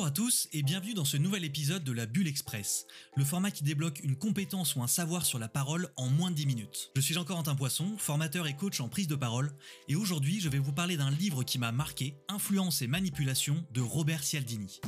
[0.00, 3.50] Bonjour à tous et bienvenue dans ce nouvel épisode de la Bulle Express, le format
[3.50, 6.90] qui débloque une compétence ou un savoir sur la parole en moins de 10 minutes.
[6.96, 9.52] Je suis jean un Poisson, formateur et coach en prise de parole,
[9.88, 13.82] et aujourd'hui je vais vous parler d'un livre qui m'a marqué, Influence et manipulation de
[13.82, 14.80] Robert Cialdini.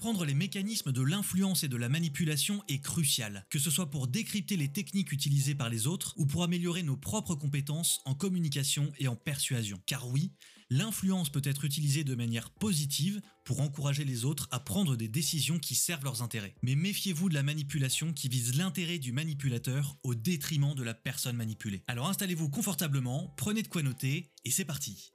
[0.00, 4.06] Comprendre les mécanismes de l'influence et de la manipulation est crucial, que ce soit pour
[4.06, 8.90] décrypter les techniques utilisées par les autres ou pour améliorer nos propres compétences en communication
[8.98, 9.78] et en persuasion.
[9.84, 10.32] Car oui,
[10.70, 15.58] l'influence peut être utilisée de manière positive pour encourager les autres à prendre des décisions
[15.58, 16.54] qui servent leurs intérêts.
[16.62, 21.36] Mais méfiez-vous de la manipulation qui vise l'intérêt du manipulateur au détriment de la personne
[21.36, 21.82] manipulée.
[21.88, 25.12] Alors installez-vous confortablement, prenez de quoi noter et c'est parti.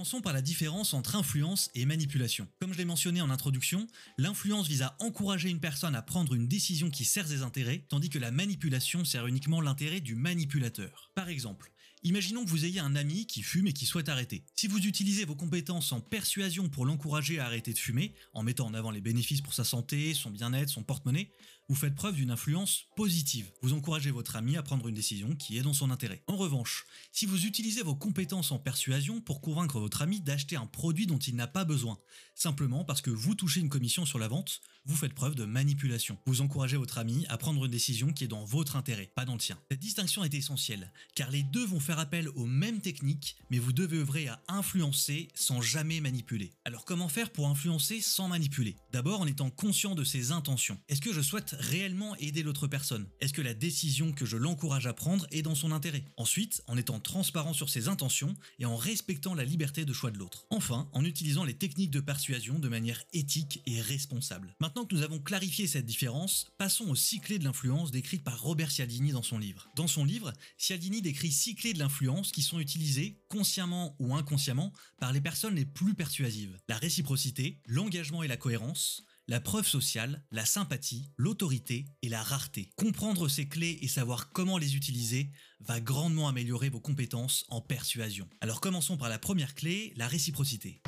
[0.00, 2.48] Commençons par la différence entre influence et manipulation.
[2.58, 3.86] Comme je l'ai mentionné en introduction,
[4.16, 8.08] l'influence vise à encourager une personne à prendre une décision qui sert ses intérêts, tandis
[8.08, 11.10] que la manipulation sert uniquement l'intérêt du manipulateur.
[11.14, 11.70] Par exemple,
[12.02, 14.42] imaginons que vous ayez un ami qui fume et qui souhaite arrêter.
[14.54, 18.68] Si vous utilisez vos compétences en persuasion pour l'encourager à arrêter de fumer, en mettant
[18.68, 21.30] en avant les bénéfices pour sa santé, son bien-être, son porte-monnaie,
[21.70, 23.48] vous faites preuve d'une influence positive.
[23.62, 26.20] Vous encouragez votre ami à prendre une décision qui est dans son intérêt.
[26.26, 30.66] En revanche, si vous utilisez vos compétences en persuasion pour convaincre votre ami d'acheter un
[30.66, 32.00] produit dont il n'a pas besoin,
[32.34, 36.18] simplement parce que vous touchez une commission sur la vente, vous faites preuve de manipulation.
[36.26, 39.34] Vous encouragez votre ami à prendre une décision qui est dans votre intérêt, pas dans
[39.34, 39.58] le sien.
[39.70, 43.72] Cette distinction est essentielle, car les deux vont faire appel aux mêmes techniques, mais vous
[43.72, 46.52] devez œuvrer à influencer sans jamais manipuler.
[46.64, 48.74] Alors comment faire pour influencer sans manipuler?
[48.90, 50.80] D'abord en étant conscient de ses intentions.
[50.88, 53.06] Est-ce que je souhaite réellement aider l'autre personne?
[53.20, 56.04] Est-ce que la décision que je l'encourage à prendre est dans son intérêt?
[56.16, 60.18] Ensuite, en étant transparent sur ses intentions et en respectant la liberté de choix de
[60.18, 60.46] l'autre.
[60.50, 64.56] Enfin, en utilisant les techniques de persuasion de manière éthique et responsable.
[64.58, 68.40] Maintenant que nous avons clarifié cette différence, passons aux six clés de l'influence décrites par
[68.40, 69.68] Robert Cialdini dans son livre.
[69.76, 74.72] Dans son livre, Cialdini décrit six clés de l'influence qui sont utilisées, consciemment ou inconsciemment,
[74.98, 76.58] par les personnes les plus persuasives.
[76.68, 82.72] La réciprocité, l'engagement et la cohérence, la preuve sociale, la sympathie, l'autorité et la rareté.
[82.74, 85.30] Comprendre ces clés et savoir comment les utiliser
[85.60, 88.28] va grandement améliorer vos compétences en persuasion.
[88.40, 90.82] Alors commençons par la première clé, la réciprocité.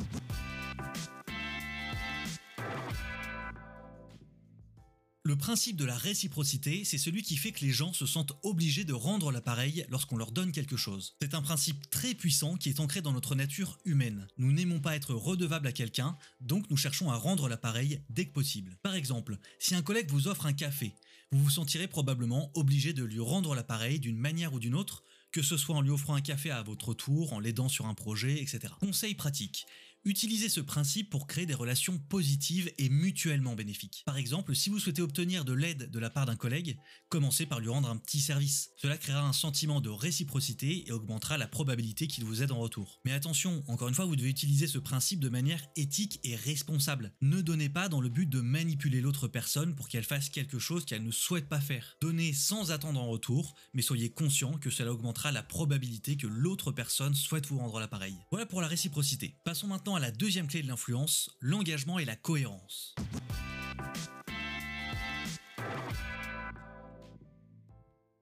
[5.24, 8.82] Le principe de la réciprocité, c'est celui qui fait que les gens se sentent obligés
[8.82, 11.14] de rendre l'appareil lorsqu'on leur donne quelque chose.
[11.22, 14.26] C'est un principe très puissant qui est ancré dans notre nature humaine.
[14.36, 18.32] Nous n'aimons pas être redevables à quelqu'un, donc nous cherchons à rendre l'appareil dès que
[18.32, 18.76] possible.
[18.82, 20.92] Par exemple, si un collègue vous offre un café,
[21.30, 25.40] vous vous sentirez probablement obligé de lui rendre l'appareil d'une manière ou d'une autre, que
[25.40, 28.42] ce soit en lui offrant un café à votre tour, en l'aidant sur un projet,
[28.42, 28.74] etc.
[28.80, 29.66] Conseil pratique.
[30.04, 34.02] Utilisez ce principe pour créer des relations positives et mutuellement bénéfiques.
[34.04, 36.76] Par exemple, si vous souhaitez obtenir de l'aide de la part d'un collègue,
[37.08, 38.70] commencez par lui rendre un petit service.
[38.76, 43.00] Cela créera un sentiment de réciprocité et augmentera la probabilité qu'il vous aide en retour.
[43.04, 47.12] Mais attention, encore une fois, vous devez utiliser ce principe de manière éthique et responsable.
[47.20, 50.84] Ne donnez pas dans le but de manipuler l'autre personne pour qu'elle fasse quelque chose
[50.84, 51.96] qu'elle ne souhaite pas faire.
[52.00, 56.72] Donnez sans attendre en retour, mais soyez conscient que cela augmentera la probabilité que l'autre
[56.72, 58.16] personne souhaite vous rendre l'appareil.
[58.32, 59.36] Voilà pour la réciprocité.
[59.44, 62.94] Passons maintenant à la deuxième clé de l'influence, l'engagement et la cohérence.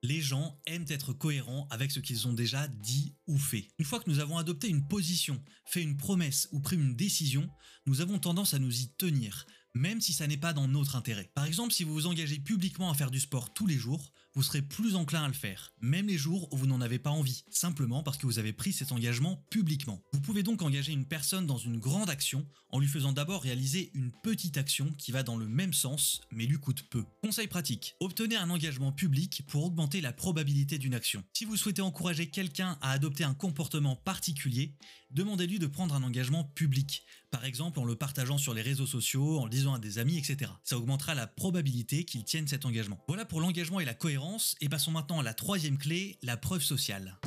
[0.02, 3.68] Les gens aiment être cohérents avec ce qu'ils ont déjà dit ou fait.
[3.78, 7.48] Une fois que nous avons adopté une position, fait une promesse ou pris une décision,
[7.86, 11.30] nous avons tendance à nous y tenir, même si ça n'est pas dans notre intérêt.
[11.34, 14.42] Par exemple, si vous vous engagez publiquement à faire du sport tous les jours, vous
[14.42, 17.44] serez plus enclin à le faire, même les jours où vous n'en avez pas envie,
[17.50, 20.02] simplement parce que vous avez pris cet engagement publiquement.
[20.12, 23.90] Vous pouvez donc engager une personne dans une grande action en lui faisant d'abord réaliser
[23.94, 27.04] une petite action qui va dans le même sens mais lui coûte peu.
[27.22, 31.24] Conseil pratique, obtenez un engagement public pour augmenter la probabilité d'une action.
[31.32, 34.74] Si vous souhaitez encourager quelqu'un à adopter un comportement particulier,
[35.10, 39.38] demandez-lui de prendre un engagement public, par exemple en le partageant sur les réseaux sociaux,
[39.38, 40.50] en à des amis, etc.
[40.64, 43.02] Ça augmentera la probabilité qu'ils tiennent cet engagement.
[43.08, 46.62] Voilà pour l'engagement et la cohérence, et passons maintenant à la troisième clé, la preuve
[46.62, 47.18] sociale.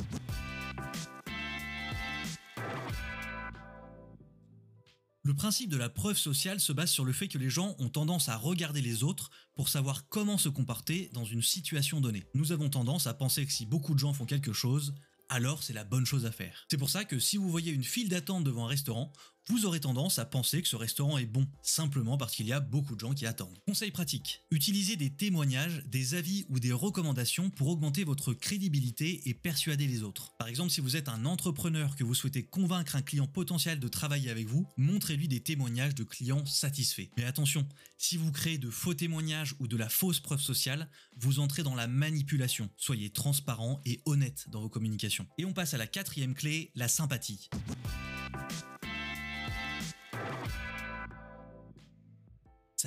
[5.25, 7.87] Le principe de la preuve sociale se base sur le fait que les gens ont
[7.87, 12.25] tendance à regarder les autres pour savoir comment se comporter dans une situation donnée.
[12.33, 14.93] Nous avons tendance à penser que si beaucoup de gens font quelque chose,
[15.33, 16.65] alors c'est la bonne chose à faire.
[16.69, 19.11] C'est pour ça que si vous voyez une file d'attente devant un restaurant,
[19.49, 22.61] vous aurez tendance à penser que ce restaurant est bon, simplement parce qu'il y a
[22.61, 23.59] beaucoup de gens qui attendent.
[23.67, 24.41] Conseil pratique.
[24.51, 30.03] Utilisez des témoignages, des avis ou des recommandations pour augmenter votre crédibilité et persuader les
[30.03, 30.33] autres.
[30.39, 33.87] Par exemple, si vous êtes un entrepreneur que vous souhaitez convaincre un client potentiel de
[33.89, 37.09] travailler avec vous, montrez-lui des témoignages de clients satisfaits.
[37.17, 37.67] Mais attention,
[37.97, 41.75] si vous créez de faux témoignages ou de la fausse preuve sociale, vous entrez dans
[41.75, 42.69] la manipulation.
[42.77, 45.27] Soyez transparent et honnête dans vos communications.
[45.37, 47.49] Et on passe à la quatrième clé, la sympathie.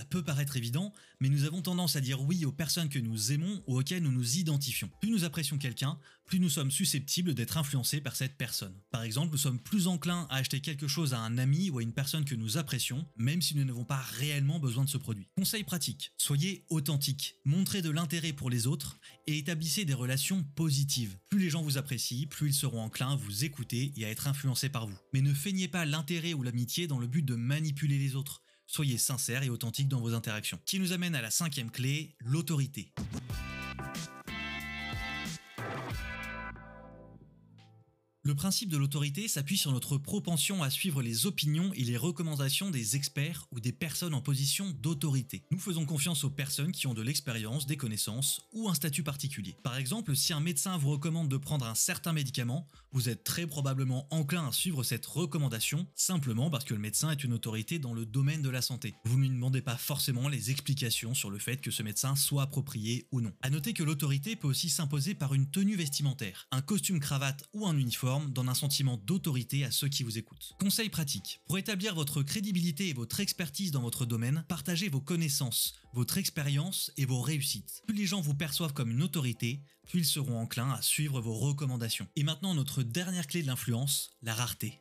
[0.08, 3.62] Peut paraître évident, mais nous avons tendance à dire oui aux personnes que nous aimons
[3.66, 4.90] ou auxquelles nous nous identifions.
[5.00, 8.74] Plus nous apprécions quelqu'un, plus nous sommes susceptibles d'être influencés par cette personne.
[8.90, 11.82] Par exemple, nous sommes plus enclins à acheter quelque chose à un ami ou à
[11.82, 15.28] une personne que nous apprécions, même si nous n'avons pas réellement besoin de ce produit.
[15.36, 21.16] Conseil pratique, soyez authentique, montrez de l'intérêt pour les autres et établissez des relations positives.
[21.28, 24.26] Plus les gens vous apprécient, plus ils seront enclins à vous écouter et à être
[24.26, 24.98] influencés par vous.
[25.12, 28.42] Mais ne feignez pas l'intérêt ou l'amitié dans le but de manipuler les autres.
[28.66, 30.58] Soyez sincère et authentique dans vos interactions.
[30.66, 32.92] Qui nous amène à la cinquième clé, l'autorité.
[38.26, 42.72] Le principe de l'autorité s'appuie sur notre propension à suivre les opinions et les recommandations
[42.72, 45.44] des experts ou des personnes en position d'autorité.
[45.52, 49.54] Nous faisons confiance aux personnes qui ont de l'expérience, des connaissances ou un statut particulier.
[49.62, 53.46] Par exemple, si un médecin vous recommande de prendre un certain médicament, vous êtes très
[53.46, 57.94] probablement enclin à suivre cette recommandation simplement parce que le médecin est une autorité dans
[57.94, 58.94] le domaine de la santé.
[59.04, 62.42] Vous ne lui demandez pas forcément les explications sur le fait que ce médecin soit
[62.42, 63.32] approprié ou non.
[63.42, 67.68] A noter que l'autorité peut aussi s'imposer par une tenue vestimentaire, un costume cravate ou
[67.68, 70.54] un uniforme donne un sentiment d'autorité à ceux qui vous écoutent.
[70.58, 71.40] Conseil pratique.
[71.46, 76.90] Pour établir votre crédibilité et votre expertise dans votre domaine, partagez vos connaissances, votre expérience
[76.96, 77.82] et vos réussites.
[77.86, 81.34] Plus les gens vous perçoivent comme une autorité, plus ils seront enclins à suivre vos
[81.34, 82.08] recommandations.
[82.16, 84.80] Et maintenant notre dernière clé de l'influence, la rareté.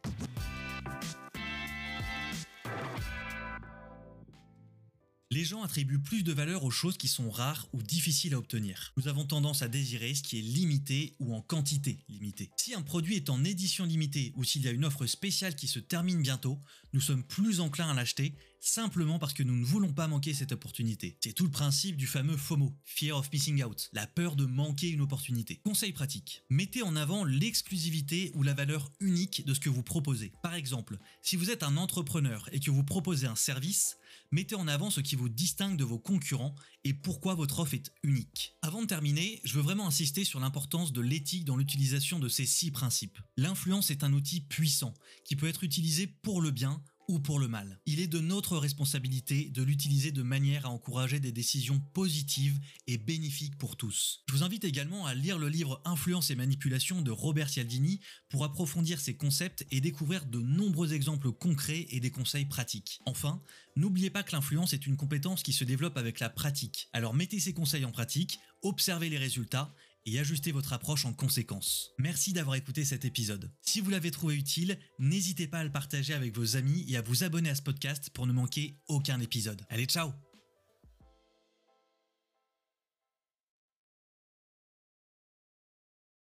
[5.36, 8.94] Les gens attribuent plus de valeur aux choses qui sont rares ou difficiles à obtenir.
[8.96, 12.52] Nous avons tendance à désirer ce qui est limité ou en quantité limitée.
[12.56, 15.68] Si un produit est en édition limitée ou s'il y a une offre spéciale qui
[15.68, 16.62] se termine bientôt,
[16.94, 18.34] nous sommes plus enclins à l'acheter
[18.68, 21.18] simplement parce que nous ne voulons pas manquer cette opportunité.
[21.24, 24.90] C'est tout le principe du fameux FOMO, Fear of Missing Out, la peur de manquer
[24.90, 25.62] une opportunité.
[25.64, 30.32] Conseil pratique, mettez en avant l'exclusivité ou la valeur unique de ce que vous proposez.
[30.42, 33.98] Par exemple, si vous êtes un entrepreneur et que vous proposez un service,
[34.32, 37.92] mettez en avant ce qui vous distingue de vos concurrents et pourquoi votre offre est
[38.04, 38.56] unique.
[38.62, 42.46] Avant de terminer, je veux vraiment insister sur l'importance de l'éthique dans l'utilisation de ces
[42.46, 43.20] six principes.
[43.38, 47.48] L'influence est un outil puissant qui peut être utilisé pour le bien ou pour le
[47.48, 47.80] mal.
[47.86, 52.98] Il est de notre responsabilité de l'utiliser de manière à encourager des décisions positives et
[52.98, 54.24] bénéfiques pour tous.
[54.28, 58.00] Je vous invite également à lire le livre Influence et manipulation de Robert Cialdini
[58.30, 63.00] pour approfondir ces concepts et découvrir de nombreux exemples concrets et des conseils pratiques.
[63.06, 63.42] Enfin,
[63.76, 66.90] n'oubliez pas que l'influence est une compétence qui se développe avec la pratique.
[66.94, 69.74] Alors mettez ces conseils en pratique, observez les résultats
[70.06, 71.92] et ajustez votre approche en conséquence.
[71.98, 73.52] Merci d'avoir écouté cet épisode.
[73.62, 77.02] Si vous l'avez trouvé utile, n'hésitez pas à le partager avec vos amis et à
[77.02, 79.62] vous abonner à ce podcast pour ne manquer aucun épisode.
[79.70, 80.25] Allez, ciao